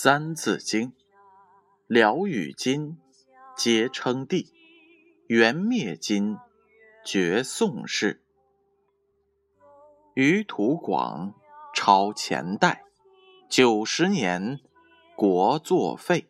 [0.00, 0.90] 三字经》，
[1.88, 2.98] 辽与金，
[3.56, 4.52] 皆称帝；
[5.26, 6.38] 元灭金，
[7.04, 8.22] 绝宋氏。
[10.14, 11.34] 余土广，
[11.74, 12.84] 超前代；
[13.48, 14.60] 九十年，
[15.16, 16.28] 国作废。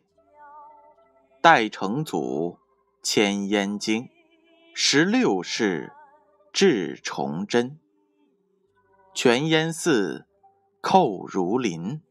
[1.39, 2.57] 代成祖，
[3.03, 4.09] 迁燕京；
[4.73, 5.93] 十六世，
[6.51, 7.79] 至崇祯。
[9.13, 10.25] 全燕寺，
[10.81, 12.01] 寇如林。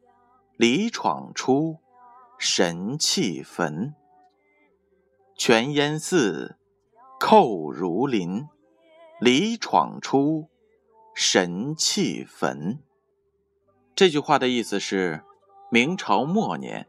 [0.58, 1.78] 李闯出，
[2.36, 3.94] 神气焚。
[5.36, 6.58] 全烟寺，
[7.20, 8.48] 寇如林。
[9.20, 10.48] 李闯出，
[11.14, 12.82] 神气焚。
[13.94, 15.22] 这句话的意思是：
[15.70, 16.88] 明朝末年，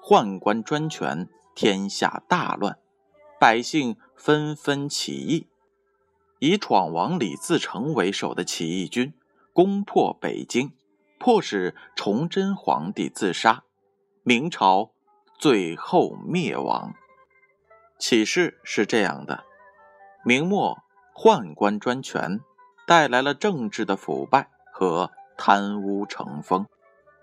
[0.00, 2.78] 宦官专权，天下大乱，
[3.40, 5.48] 百姓纷纷起义，
[6.38, 9.12] 以闯王李自成为首的起义军
[9.52, 10.72] 攻破北京。
[11.18, 13.64] 迫使崇祯皇帝自杀，
[14.22, 14.92] 明朝
[15.38, 16.94] 最后灭亡。
[17.98, 19.44] 启示是这样的：
[20.24, 20.78] 明末
[21.14, 22.40] 宦官专权，
[22.86, 26.66] 带来了政治的腐败和贪污成风，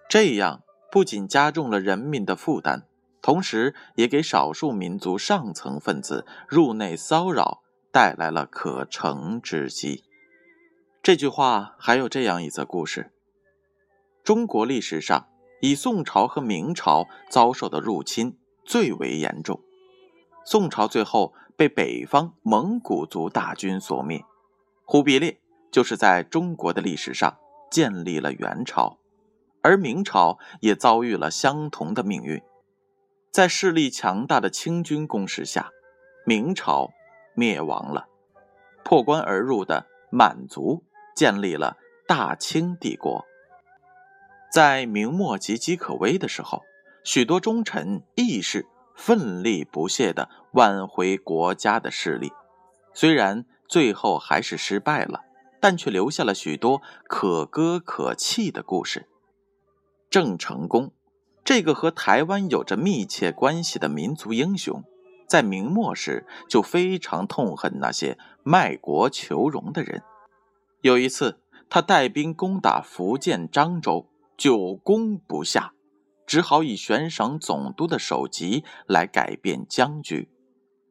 [0.10, 2.84] 这样不仅加重了人民的负担，
[3.22, 10.04] 同时也给少数民族上层分子入内骚扰带来了可乘之机。
[11.02, 13.14] 这句话还有这样一则故事。
[14.26, 15.28] 中国历史上，
[15.62, 19.62] 以宋朝和明朝遭受的入侵最为严重。
[20.44, 24.26] 宋朝最后被北方蒙古族大军所灭，
[24.84, 25.40] 忽必烈
[25.72, 27.38] 就是在中国的历史上
[27.70, 28.98] 建立了元朝，
[29.62, 32.42] 而明朝也遭遇了相同的命运。
[33.32, 35.70] 在势力强大的清军攻势下，
[36.26, 36.90] 明朝
[37.36, 38.08] 灭亡了，
[38.84, 40.84] 破关而入的满族
[41.16, 43.24] 建立了大清帝国。
[44.56, 46.64] 在明末岌岌可危的时候，
[47.04, 52.32] 许多忠臣义士奋力不懈地挽回国家的势力。
[52.94, 55.26] 虽然最后还是失败了，
[55.60, 59.10] 但却留下了许多可歌可泣的故事。
[60.10, 60.94] 郑成功，
[61.44, 64.86] 这个和台湾有着密切关系的民族英雄，
[65.28, 70.02] 在明末时就非常痛恨那些卖国求荣的人。
[70.80, 74.08] 有一次，他带兵攻打福建漳州。
[74.38, 75.74] 久攻不下，
[76.26, 80.30] 只好以悬赏总督的首级来改变僵局。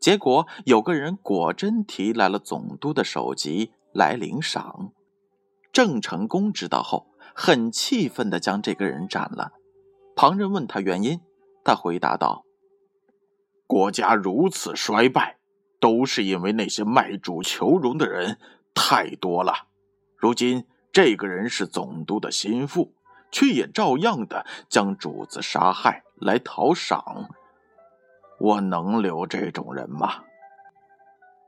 [0.00, 4.92] 结果有个人果真提来了总督的首级来领赏。
[5.72, 9.52] 郑成功知道后，很气愤地将这个人斩了。
[10.16, 11.20] 旁人问他原因，
[11.64, 12.44] 他回答道
[13.66, 15.38] ：“国家如此衰败，
[15.80, 18.38] 都是因为那些卖主求荣的人
[18.72, 19.68] 太多了。
[20.16, 22.94] 如今这个人是总督的心腹。”
[23.34, 27.30] 却也照样的将主子杀害来讨赏，
[28.38, 30.22] 我能留这种人吗？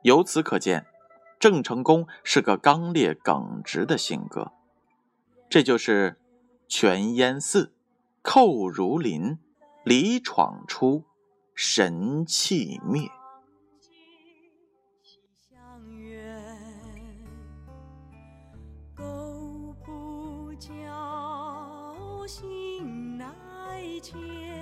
[0.03, 0.85] 由此可见，
[1.39, 4.51] 郑成功是个刚烈耿直的性格。
[5.49, 6.19] 这就是
[6.67, 7.73] 全燕寺，
[8.21, 9.39] 寇如林，
[9.85, 11.05] 李闯出，
[11.55, 13.09] 神气灭。
[22.27, 24.56] 心来牵。